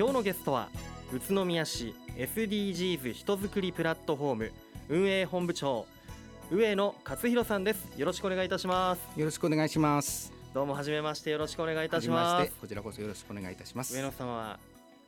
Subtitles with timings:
[0.00, 0.70] 今日のゲストは
[1.12, 4.52] 宇都宮市 SDGs 人づくりプラットフォーム
[4.88, 5.84] 運営本部長
[6.50, 7.86] 上野勝弘さんです。
[7.98, 9.20] よろしくお願いいたします。
[9.20, 10.32] よろしくお願いします。
[10.54, 11.28] どうも初めまして。
[11.28, 12.50] よろしくお願いいたします。
[12.62, 13.94] こちらこそよろしくお願いいたします。
[13.94, 14.58] 上野さんは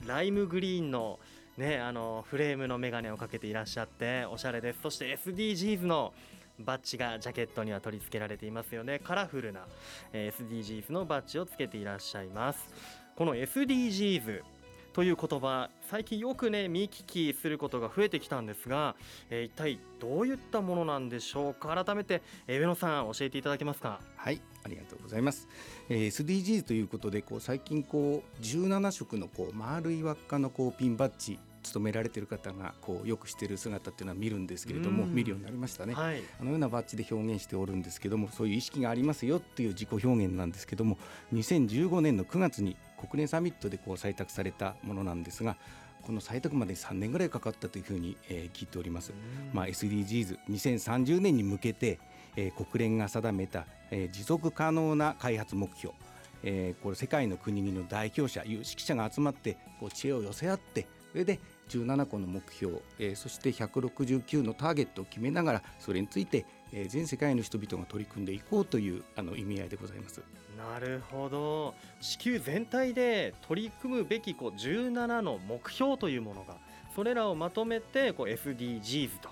[0.04, 1.18] ライムグリーンの
[1.56, 4.80] ねあのフレームのメガネをかけていらっしゃっておしゃれです。
[4.82, 6.12] そして SDGs の
[6.58, 8.98] バッジがジャケットには取り付けられていますよね。
[8.98, 9.64] カラフルな、
[10.12, 12.68] えー、SDGs のバッジをつけていらっしゃいます。
[13.16, 14.42] この SDGs
[14.92, 18.94] という言葉最近よくね見聞きすることが増えてきたんですが、
[19.30, 21.84] えー、一体どういったものなんでしょうか？
[21.84, 24.00] 改めて、えー、上野さん教えていただけますか？
[24.16, 25.48] はいありがとうございます、
[25.88, 40.98] えー、SDGs ということでこう最近こう17色のこう丸い輪っかのこうピンバッジ勤められている方がこうよくしている姿っていうのは見るんですけれども、見るようになりましたね、はい、あのようなバッジで表現しておるんですけどもそういう意識がありますよっていう自己表現なんですけども
[41.32, 45.56] 2015年の9月に国連サミットでこう採択されたものなんですが
[46.02, 49.12] この採択までに3年ぐらいかかったというふうに、えー、聞いております。
[49.52, 52.00] まあ、SDGs2030 年に向けて、
[52.34, 55.94] えー、国連が定めた、えー、持続可能な開発目標
[56.42, 70.22] えー、これ世界の国々の代表者有識者が集まってこう知恵を寄せ合ってそれで17個の目標、えー、そして169のターゲットを決めながらそれについて、えー、全世界の人々が取り組んでいこうというあの意味合いでございます。
[70.56, 71.74] なるほど。
[72.00, 76.56] 地球全体で取り組むべきこう17の目標というものが
[76.94, 79.30] それらをまとめてこう SDGs と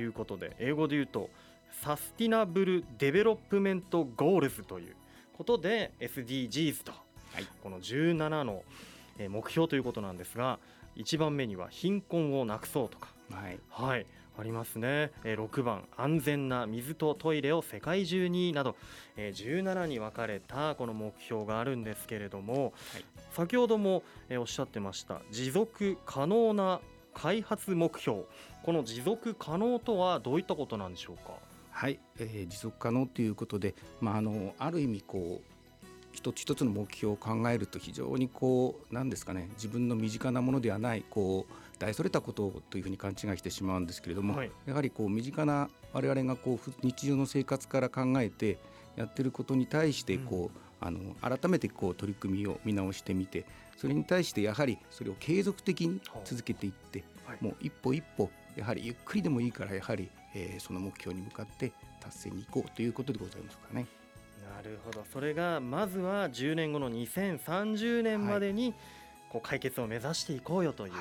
[0.00, 1.30] いうことで英語で言うと
[1.82, 4.96] Sustainable Development Goals という
[5.36, 8.62] ことで SDGs と、はい、この17の
[9.28, 10.58] 目標ということなんですが
[10.98, 14.06] 1番目には貧困をなくそうとか、はい、はい、
[14.38, 15.88] ありますね、え6番。
[15.96, 18.76] 安全な水とトイレを世界中になど、
[19.16, 25.22] え17に分かれたこの目標があるんですけれども、はい、先ほども、えおっしゃってました。
[25.30, 26.80] 持続可能な
[27.14, 28.24] 開発目標。
[28.62, 31.34] この持続可能とはどういったことなんでしょうか？
[31.70, 35.57] はい、えー、持続可能ということで、まあ、あのある意味こう
[36.12, 48.58] 一つ一つの目標を考えると非常にこうなんですかね自分の身近なものではないこう大それたことというふうに勘違いしてしまうんですけれども、はい、やはりこう身近な我々がこう日常の生活から考えて
[48.96, 50.50] やってることに対してこ
[50.82, 53.46] う、うん、あの改めてこう取り組みを見直してみて
[53.76, 63.86] それに対してやはりそれを継続的に続けていって、はい、もう一歩一歩やはりゆっくりでもいいからやはり、えー、その目標に向かって達成に行こうということでございますかね。
[64.58, 65.04] なるほど。
[65.12, 68.74] それがまずは10年後の2030年までに
[69.28, 70.92] こう解決を目指していこうよという、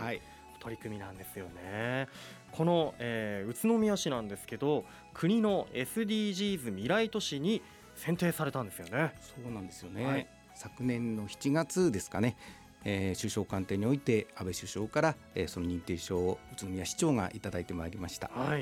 [0.60, 2.08] 取り組みなんですよね。
[2.52, 7.62] この、えー、宇都宮市なんですけど国の SDGs 未来都市に
[7.96, 9.14] 選定されたんですよね。
[9.22, 12.38] そうなんですよね、はい、昨年の7月ですかね。
[12.86, 18.30] えー、首相官邸において安倍首相から、えー、その認定証を宇都宮市長がいただいてまいりました。
[18.34, 18.50] はい。
[18.50, 18.60] は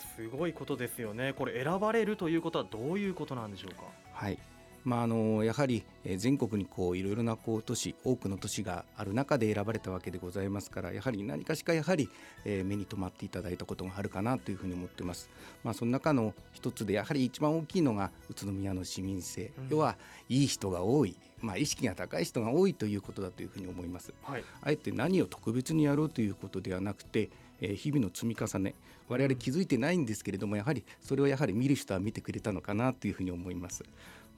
[0.00, 3.84] すごいことですよね、これ、選ばれるということはどういうことなんでしょうか？
[4.12, 4.38] はい
[4.82, 5.84] まあ、あのやはり
[6.16, 12.08] 全国にこういろいろなこう都市多くの都市がある中で選ばれたわけでございますからやはり何かしかやはり、
[12.46, 15.28] え目に留まっていただいたことがあるかなというふうに思ってます。
[15.62, 19.98] まあ、その中の一つでやはり一番大きいのが宇都宮の市民性、うん、要は
[20.30, 24.14] いい人が多い、まあ、意識が高い人が多いということだというふうに思います。
[24.22, 27.28] はい、あえて何を特別にやろうということではなくて
[27.60, 28.74] え日々の積み重ね
[29.08, 33.84] 我々気づいてないんですけれどもやはりそれをやはり見る人は見てくれたのかなというふうに思います。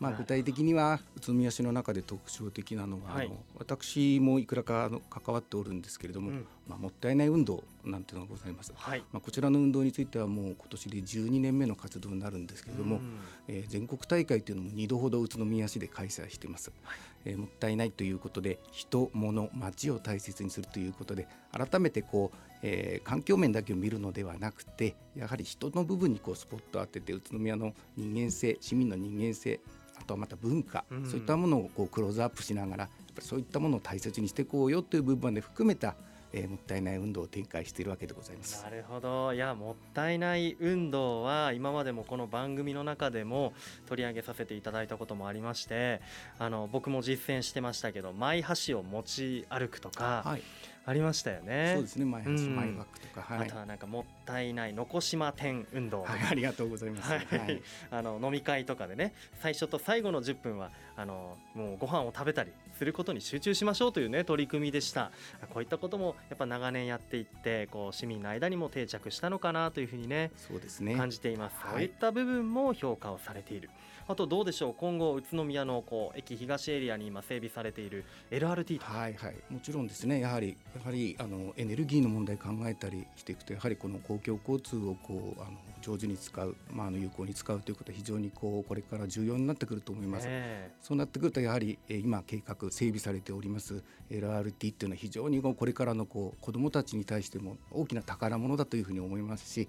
[0.02, 13.02] まあ、具体的には宇都宮市の中で特徴的なのは、はい、あの私もいくらかの関わっておるんですけれども、うん、まあ、もったいない運動なんていうのがございます、はい、まあ、こちらの運動についてはもう今年で12年目の活動になるんですけれども、うん、
[13.46, 29.60] えー、全国大会というのも2度ほど宇都宮市で開催しています、はい、えー、もったいないということで人物町を大切にするということで改めてこう、えー、環境面だけを見るのではなくてやはり人の部分にこうスポットを当てて宇都宮の人間性市民の人間性
[30.00, 35.94] あとはまた文化、うん、そういったものをこうクローズアップしながらやっぱりそういったものを大切にしていこうよという部分まで含めた
[36.32, 38.62] えー、もったいない運動を展開しているわけでございます。
[38.64, 39.34] なるほど。
[39.34, 43.52] いやもったいない運動は今までもこの番組の中でも
[43.86, 46.00] 取り上げさせていただいたこともありまして
[46.38, 50.42] あの僕も実践してましたけどマイ箸を持ち歩くとか、はい、
[50.84, 51.72] ありましたよね。
[51.74, 52.04] そうですね。
[52.04, 52.56] 前橋うん。
[52.56, 53.46] 前バックとか、はい。
[53.48, 57.10] あとはなんかもったいない残しま点運動、はい、ありがとうございます。
[57.10, 57.26] はい。
[57.26, 57.62] はい。
[57.90, 65.12] あの飲み会とかでね最初と最後の10分はあのもうご飯を食べたりすることに集中しましょうというね取り組みでした。
[65.50, 70.96] こういったこともやっぱ長年やっていってこう市民の間にも定着したのかなというふうにねそうですね。
[70.96, 71.72] 感じています、はい。
[71.74, 73.70] そういった部分も評価をされている。
[74.08, 74.74] あとどうでしょう？
[74.74, 78.92] 今後宇都宮のこう駅東エリアに今整備されている LRT とか。
[78.92, 80.18] はいはい、もちろんですね。
[80.18, 85.50] やはりやはりあのエネルギーの問題考えたりしていくとやはりこの公共交通をこうあの
[85.82, 90.26] 上手に使う、まあ、あの有効に使うということは非常にこうこれから重要になってくると思います。
[90.26, 99.68] ねそうなってくるとやはり今計画整備されております LRT っていうのは非常にこれからのこう子どもたちに対しても大きな宝物だというふうに思いますし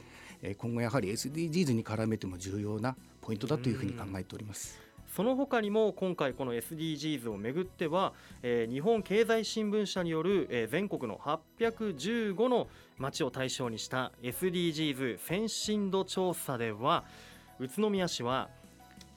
[0.57, 4.92] 今後やはり SDGs に絡めても重要なポイントだというふうに考えております。
[5.15, 12.67] その他にも今回この SDGs をめぐっては、えー日本経済新聞社による、えー全国の815の
[12.97, 17.03] 町を対象にした SDGs 先進度調査では
[17.59, 18.49] 宇都宮市は、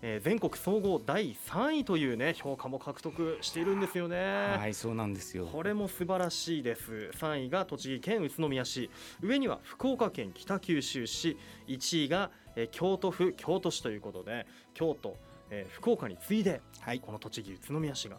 [0.02, 4.56] えー全国総合第3位というね評価も獲得しているんですよね。
[4.58, 5.46] はいそうなんですよ。
[5.46, 8.90] これも素晴らしいです3位が栃木県宇都宮市
[9.22, 11.38] 上には福岡県北九州市
[11.68, 15.16] 1位が、えー京都府京都市ということで京都、
[15.50, 18.16] えー福岡に次いではいこの栃木宇都宮市が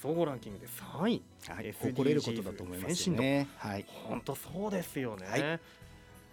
[0.00, 3.48] 総合ランキングで3位はい、誇れることだと思いますよね。
[3.58, 3.84] はい。
[4.08, 5.60] 本当そうですよね、はい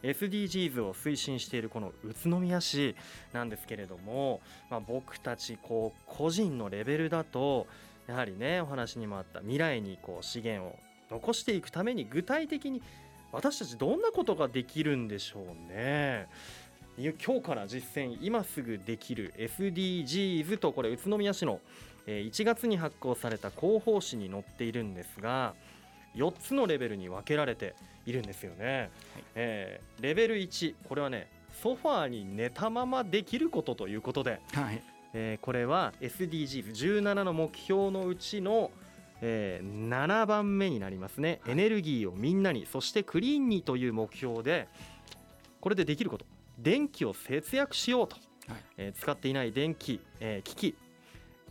[0.03, 2.95] SDGs を推進しているこの宇都宮市
[3.33, 7.67] なんですけれども、まあ、僕たちこう個人のレベルだと
[8.07, 10.77] やはりねお話にもあった未来にこう資源を
[11.09, 12.81] 残していくために具体的に
[13.31, 16.27] 私たちどんなことができるんでしょうね。
[16.97, 21.59] 今日から実践今すぐできる SDGs とこれ宇都宮市の
[22.07, 25.53] えー1月に発行された広報誌に載っているんですが
[26.15, 27.75] 4つのレベルに分けられて
[28.07, 28.89] いるんですよね、
[29.35, 31.29] えーレベル1これはね
[31.61, 34.81] ソファーに寝たままできることということで、はい。
[35.13, 38.71] えーこれは SDGs17 の目標のうちの、
[39.21, 41.51] えー7番目になりますね、はい。
[41.53, 44.67] エネルギーをみんなにそしてクリーンにという目標で
[45.61, 46.25] これでできること
[46.57, 48.15] 電気を節約しようと、
[48.47, 50.75] はいえー使っていない電気、えー機器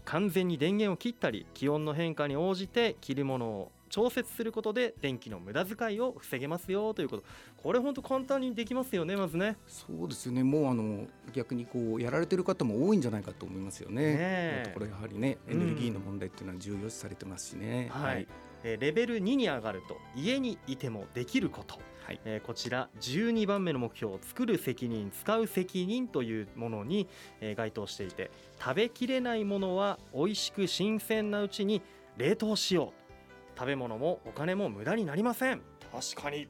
[0.05, 7.25] 完全に電源を切ったり気温の変化に応じて着るものを調節することで電気の無駄遣いを防げますよということ
[7.57, 10.45] これ本当簡単にできますよねまずねそうですよね。
[10.45, 14.03] もうあの逆にこうやられてる方も多いんじゃないかと思いますよね。
[14.03, 17.89] ねえこれやはりねうんエネルギーの問題っていうのは重要視されてますしね。
[17.91, 18.29] はい。
[18.63, 22.21] えーレベル2に上がると家にいてもできること、はい。
[22.25, 27.09] えーこちら12番目の目標作る責任使う責任というものに、
[27.41, 28.31] えー該当していて
[28.61, 31.83] 食べきれないものは美味しく新鮮なうちに
[32.17, 33.59] 冷凍しよう。
[33.59, 35.63] 食べ物もお金も無駄になりません。
[35.91, 36.47] 確かに。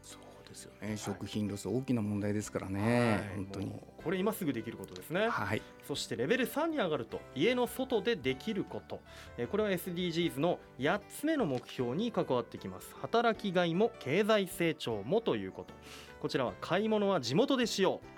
[0.57, 0.97] ですよね。
[0.97, 3.11] 食品ロス大きな問題ですからね。
[3.13, 3.37] はい。
[3.37, 3.73] 本当に。
[4.03, 5.29] これ今すぐできることですね。
[5.29, 5.63] はい。
[5.87, 9.01] そしてレベル3に上がると家の外でできること。
[9.37, 12.95] えーこれは SDGs の8つ目の目標に関わってきます。
[13.01, 15.75] 働きがいも経済成長もということ。
[16.21, 18.07] こちらは買い物は地元でしよう。
[18.07, 18.16] えー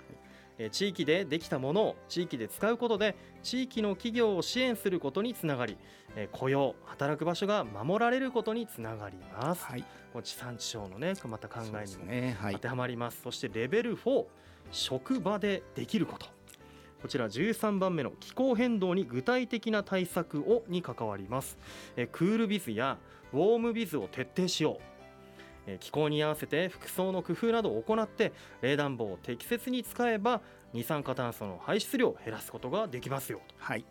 [0.69, 5.77] 地域でできたものを地域で使うことで地域の企業を支援することにつながり
[6.15, 9.81] えー雇用働く場所が守られることにつながりますはい。
[10.11, 12.37] この地産地消のねまた考えにもね。
[12.39, 12.59] はい当。
[12.59, 14.25] てはまります、そしてレベル4
[14.71, 16.27] 職場でできること
[17.01, 21.57] こちら13番目の気候変動に具体的な対策をに関わります
[21.95, 22.97] えクールビズや
[23.31, 24.88] ウォームビズを徹底しようえ
[25.79, 28.31] 気候に合わせて服装の工夫などを行って
[28.61, 30.41] 冷暖房を適切に使えば
[30.73, 33.85] 二酸化炭素の排出量を減らすことができますよはい。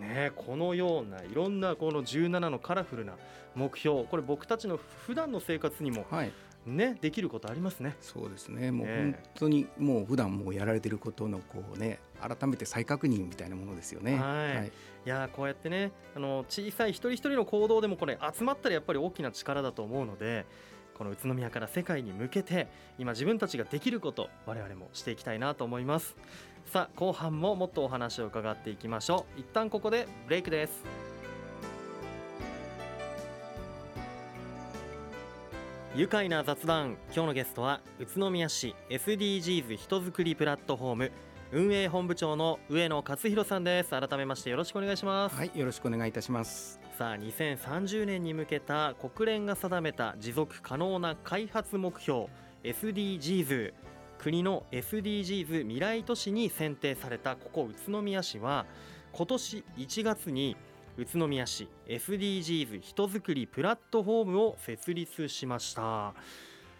[0.00, 3.14] ねえこのようないろんなこの17のカラフルな
[3.54, 6.32] 目標これ僕たちの普段の生活にもはい。
[6.64, 8.70] ねできることありますねそうですね。
[8.70, 14.16] もうね本当にもう普段もうやられてることのこうね改めて再確認みたいなものですよね。
[14.16, 14.72] はい
[15.04, 20.46] いやーこうやってねあの小さい一人一人の行動でもこれ集まったらやっぱり大きな力だと思うので
[20.96, 22.68] この宇都宮から世界に向けて
[22.98, 26.16] 今自分たちができること我々もしていきたいなと思います。
[26.66, 29.40] さあ後半ももっとお話を伺っていきましょう。
[29.40, 30.84] 一旦ここでブレイクです。
[35.94, 36.96] 愉快な雑談。
[37.14, 41.12] 今日のゲストは宇都宮市 SDGs 人づくりプラットフォーム
[41.52, 43.90] 運営本部長の上野勝弘さんです。
[43.90, 45.50] 改めましてよろしくお願いします、はい。
[45.54, 46.81] よろしくお願いいたします。
[47.02, 52.26] さあ2030年に向けた国連が定めた持続可能な開発目標
[52.62, 53.72] SDGs
[54.18, 58.66] 国の SDGs 未来都市に選定されたここ宇都宮市は
[59.10, 60.56] 今年1月に
[60.96, 66.14] 宇都宮市 SDGs 人づくりプラットフォームを設立しました、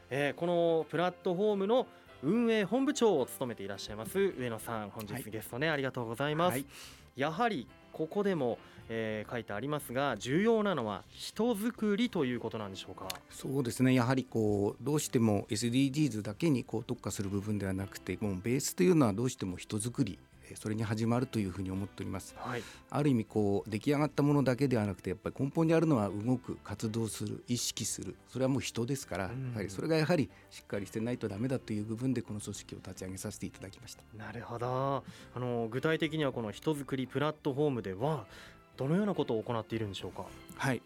[0.08, 1.88] えーこのプラットフォームの
[2.22, 5.24] 運営本部長を務めていらっしゃいます上野さん本日はい。
[5.24, 6.66] ゲストね、ありがとうございます、はい。
[7.16, 8.58] やはりここでも、
[8.88, 13.08] えー書いてありますが重要なのは人づくりということなんでしょうか？
[13.30, 13.94] そうですね。
[13.94, 20.18] やはりこうどうしても SDGs だけにこう特化する部分ではなくてもうベースというのはどうしても人づくり
[20.54, 22.34] それに始まるというふうに思っております。
[22.36, 22.62] はい。
[22.90, 28.16] ある意味こう出来上がったものだけではなくてやっぱり根本にあるのは動く活動する意識する。
[28.28, 29.50] それはもう人ですから、うん。
[29.50, 34.02] やはりそれがやはりしっかりしてないとダメだという部分でこの組織を立ち上げさせていただきました。
[34.16, 35.04] なるほど。
[35.34, 38.26] あの具体的にはこの人づくりプラットフォームでは
[38.76, 40.24] どのようなことを行っているんでしょうか？
[40.56, 40.80] はい、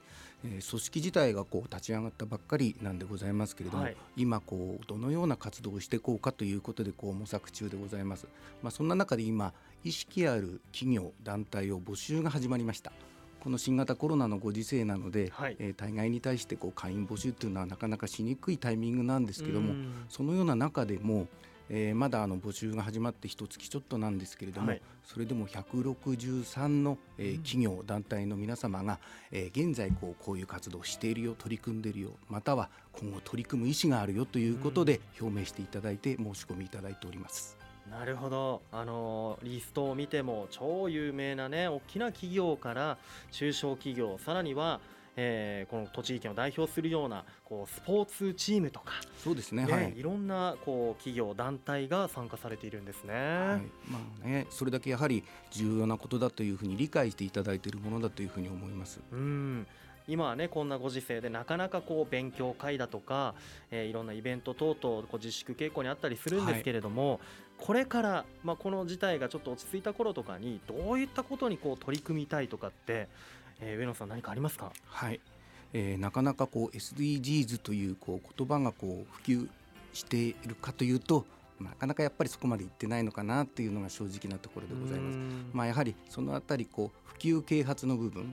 [0.44, 3.96] えー組織自体がこう立ち上がったばっかりなんでございますけれども、はい。
[4.16, 8.26] 今こうどのような活動をしていこうかということでこう模索中でございます、
[8.62, 9.52] まあ、そんな中で今
[9.84, 12.92] 意識ある企業団体を募集が始まりました。
[13.40, 15.56] この新型コロナのご時世なので、はい。
[15.60, 20.04] えー対外に対してこう会員募集っていうのはなかなかしにくいタイミングなんですけども、うん。
[20.08, 21.28] そのような中でも、
[21.68, 24.82] えーまだあの募集が始まって一月ちょっとなんですけれども、はい。
[25.04, 27.42] それでも163の、えーうん。
[27.42, 28.98] 企業団体の皆様が、
[29.32, 37.56] えー現在こうこういう活動をしているよ取り組んでいるよまたは今後取り組む意思があるよということで表明していただいて申し込みいただいております。
[37.90, 38.62] なるほど。
[38.72, 42.98] あのリストを見ても超有名なね大きな企業から
[43.30, 44.80] 中小企業さらには、
[45.16, 48.92] えーこの栃木県を代表するようなこうスポーツチームとか、
[49.22, 49.64] そうですね。
[49.64, 50.02] ねはいい。
[50.02, 53.14] ろんなこう企業団体が参加されているんですね。
[53.14, 53.20] はい
[53.90, 59.00] まあね、それだけやはり重要なことだというふうに理解していただいているものだというふうに思います。
[59.10, 59.66] うん
[60.08, 63.34] 今はねこんなご時世でなかなかこう勉強会だとか、
[63.72, 67.20] えーいろんなイベント等々こう自粛傾向にあったりするんですけれども、
[67.58, 73.08] これから、まあ、この事態がちょっと落ち着いた頃とかにどういったことにこう取り組みたいとかって、
[73.60, 74.72] えー上野さん何かありますか？
[74.86, 75.20] はい、
[75.72, 79.48] えーなかなかこう SDGs というこう言葉がこう普及
[79.92, 81.24] しているかというと
[81.60, 85.16] なかなかやっぱりそこまでいってないのかなっていうのが正直なところでございます。
[85.16, 88.24] うんまあ、やはりそのあたりこう普及啓発の部分、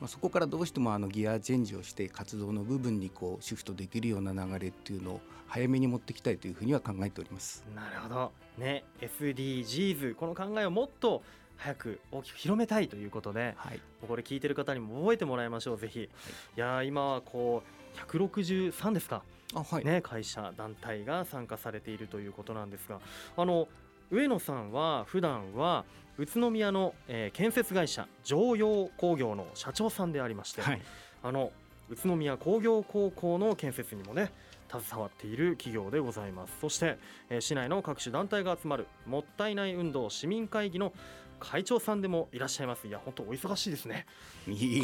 [0.00, 7.64] まあ、そこからどうしてもあのギアチェンジをして活動の部分にこうシフトできるような流れっていうのを早めに持っていきたいというふうには考えております。
[7.74, 11.24] なるほどね SDGs この考えをもっと
[11.58, 16.08] 早く大きく広めたいということではい、これ聞いてる方にも覚えてもらいましょうぜひ、い、
[16.56, 19.22] やー今はこう163ですか。
[19.54, 23.00] あはい、ね、会社団体が参加されているということなんですが
[23.36, 23.66] あの
[24.10, 25.84] 上野さんは普段は
[26.18, 30.80] 宇都宮の、えー建設会社常陽工業の社長さんでありまして、はい、
[31.22, 31.52] あの
[31.88, 34.32] 宇都宮工業高校の建設にもね
[34.70, 36.52] 携わっている企業でございます。
[36.60, 36.98] そして、
[37.30, 40.92] えー市内の各種団体が集まるもったいない運動市民会議の
[41.38, 42.86] 会長さんでもいらっしゃいます。
[42.86, 44.06] いや本当お忙しいですね。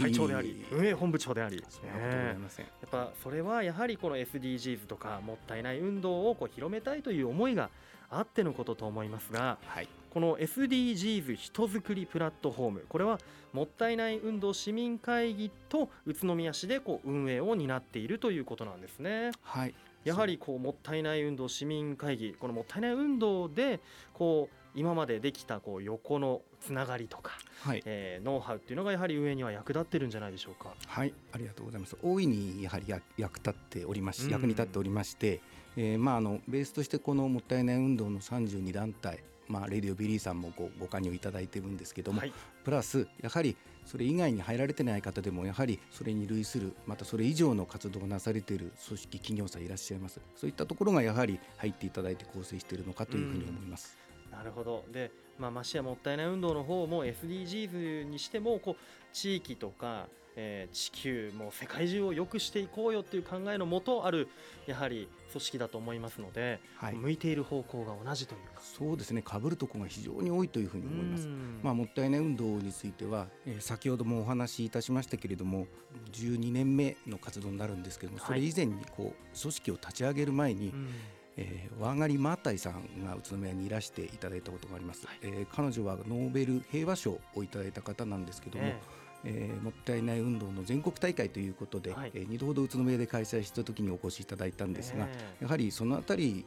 [0.01, 1.63] 会長であり運営本部長であり。
[1.69, 2.67] そんなことございません。
[2.67, 7.71] やっぱそれはやはりこの SDGs とかもったいない運動をこう広めたいという思いが
[8.11, 13.19] あってのことと思いますがはい、この SDGs 人づくりプラットフォームこれは
[13.53, 19.31] もったいない運動市民会議と宇都宮市でこう運営を担っているということなんですね。
[19.43, 23.81] はい、やはりこうもったいない運動市民会議このもったいない運動で
[24.13, 30.75] こう今までできたこう横のつながりとか、はい、えーノウハウっていうのがやはり運営には役立ってるんじゃないでしょうか。
[30.87, 31.97] はい、ありがとうございます。
[32.02, 35.40] 大いにやはりや役立っておりまし、うん役に立っておりまして、
[35.76, 42.33] えーまああのベースとしてこのもったいない運動の32団体、まあレディオビリーさんもごご加入いただいてるんですけども、はい
[42.64, 50.21] プラスやはりそれ以外に入られてない方でもやはりそれに類するまたそれ以上の活動をなされている組織企業さんいらっしゃいます。
[50.35, 53.99] そういったところがやはり入っていただいて構成しているのかというふうに思います。
[54.35, 58.76] なるほどで、まあ、ましてやもったいない運動の方も SDGs にしてもこう
[59.12, 64.29] 地域とか、えー地球も世界中を良くしていこうよっていう考えのもとある
[64.67, 68.61] やはり組織だと思いますので、はい、向いている方向が同じというか。
[68.61, 69.23] そうですね。
[69.25, 71.26] 被るところが非常に多いというふうに思います。
[71.26, 75.67] うんまあ、もったいない運動については、えー先ほどもお話しいたしましたけれども
[76.12, 80.88] 12年目の活動になるんですけども、はいそれ以前にこう組織を立ち上げる前に、うん
[81.37, 85.19] えーワーガリ・マータイさんが宇都宮にいらしていただいたことがあります、はい。
[85.23, 88.81] えー彼女はノーベル平和賞をいただいた方なんですけども、え
[89.25, 89.50] え。
[89.59, 92.11] ーもったいない運動の全国大会ということで、はい。
[92.14, 96.45] えー二度ほど宇都宮で開催した時にお越しいただいたんえですが、えやはりそのあたり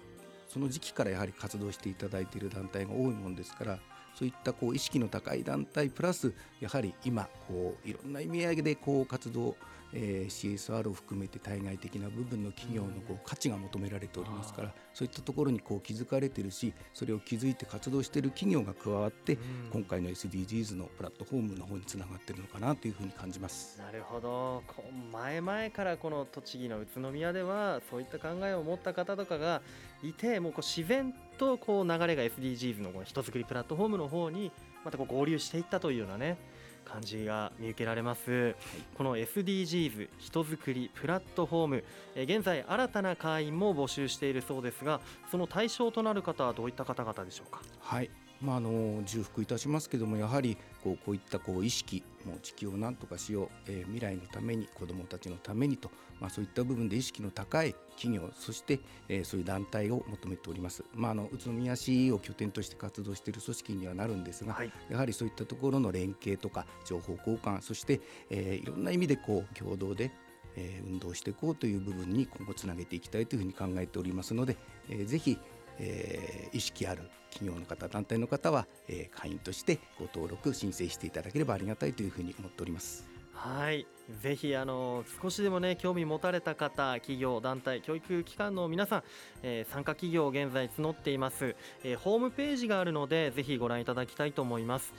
[0.47, 3.79] その時期からやはり活動していただいている団体が多いものですから
[4.17, 9.55] そういったこう意識の高い団体プラスやはり今こういろんな意味合いでこう活動
[9.93, 19.37] えー、CSR を含めて対外的な部分の企業のこう価値が求められておりますからそういったところにこう気づかれているしそれを気づいて活動している企業が加わって
[19.71, 23.79] 今回の SDGs のプラットフォームの方につながっているのかなというふうに感じます。
[23.79, 24.63] なるほど。
[25.11, 29.61] 前々からこの栃木の宇都宮ではそういった考えを持った方とかが
[30.03, 34.51] いてもうこう自然ととこう流れが SDGs のこの人づくりプラットフォームの方に
[34.83, 36.37] またこう合流していったというようなね
[36.85, 38.55] 感じが見受けられます、はい、
[38.97, 41.83] この SDGs 人づくりプラットフォーム
[42.15, 47.61] 現在新たな会員も募集しているそうですがその対象となる方はどういった方々でしょうか？
[47.79, 48.09] はい。
[48.41, 55.89] まあ、あの重複いたしますけどもやはりこうこういったこう意識もう地球を何とかしよう、えー、未来のために子どもたちのためにと、
[56.19, 70.11] まあ、そういった部分で意識の高い企業そして、えー、そういう団体を求めております、まあ、あの宇都宮市を拠点として活動している組織にはなるんですが、はい、やはりそういったところの連携とか情報交換そして、えー、いろんな意味でこう共同で
[70.57, 74.57] え運動していこうという部分に今後つなげていきたいというふうに考えておりますので、
[74.89, 75.37] えー、ぜひ
[75.79, 83.05] えー、意識ある企業の方団体の方は、えー、会員としてご登録申請していただければありがたいというふうに思っております。
[83.33, 83.85] はい。
[84.21, 89.03] ぜひあの少しでもね興味持たれた方企業団体教育機関の皆さん、
[89.43, 94.93] えー、参加企業現在募っています、えー、ホームページがあるのでぜひご覧いただきたいと思います。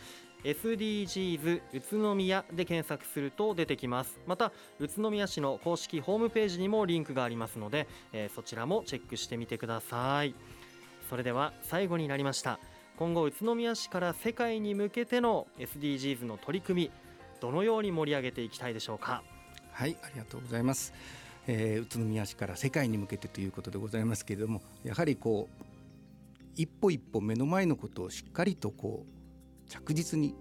[0.45, 4.21] SDGs 宇都宮で検索すると出てきます。
[4.27, 10.35] また宇都宮市の公式ホームページにもリンクがありますので、えー、そちらもチェックしてみてください。
[11.09, 12.59] それでは最後になりました。
[12.99, 16.91] 今後宇都宮市から世界に向けての SDGs の取り組み
[17.41, 19.23] どのように盛り上げていきたいでしょうか？
[19.71, 20.93] はいありがとうございます、
[21.47, 25.65] えー、宇都宮市から世界に向けてということでございますけれどもやはりこう
[26.57, 30.35] 一歩一歩目の前のことをしっかりとこう着実に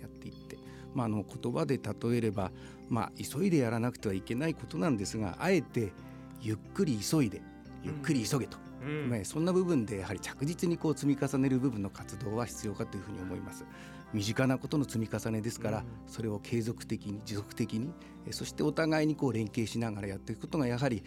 [0.00, 0.56] やっていって、
[0.94, 2.52] まあ、あの言葉で例えれば、
[2.88, 5.92] まあ、急いでやらなくてはいけないことなんですがあえて
[6.40, 7.42] ゆっくり急いで
[7.82, 13.64] ゆっくり急げと、うん、まあ、そんな部分でやはり着実にこう積み重ねる部分の活動は必要かというふうに思います。
[14.12, 17.92] 身近なことの積み重ねですから、それを継続的に持続的に
[18.32, 21.02] そしてお互いにこう連携しながらやっていくことがやはり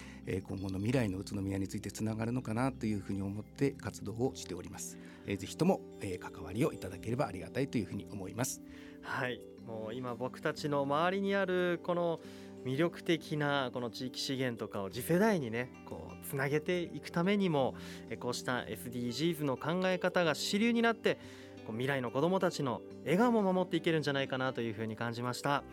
[0.48, 4.98] 今後の未来の宇都宮についてつながるのかなというふうに思って活動をしております。
[5.28, 5.82] ぜひとも
[6.20, 8.62] 関わりをいただければありがたいというふうに思います。
[9.02, 12.20] はいもう今僕たちの周りにあるこの
[12.66, 16.03] 魅力的なこの地域資源とかを次世代にねこう
[16.34, 17.76] つなげていくためにも
[18.20, 21.20] こうした SDGs の考え方が主流になって
[21.68, 25.64] 未来の子どもたちの笑顔も守っていけるんじゃないかなというふうに感じました。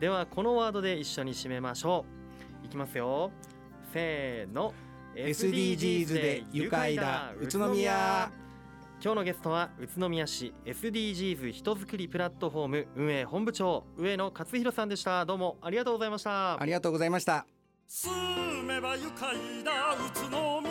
[0.00, 2.06] ではこのワードで一緒に締めましょ
[2.62, 2.66] う。
[2.66, 3.30] いきますよ。
[3.92, 4.72] せーの。
[5.14, 8.30] SDGs で愉快だ宇都宮。
[9.02, 15.26] 今日のゲストは宇都宮市 SDGs 人づくりプラットフォーム運営本部長上野勝弘さんでした。
[15.26, 16.60] どうもありがとうございました。
[16.60, 17.57] ありがとうございました。
[17.90, 18.12] 住
[18.64, 20.67] めば愉快だ宇都宮。